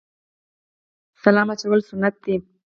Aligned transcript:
سلام 1.23 1.47
اچول 1.53 1.79
سنت 1.89 2.13
دي 2.23 2.35